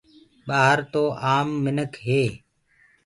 [0.47, 1.03] ٻآهر تو
[1.33, 2.21] آم منک هي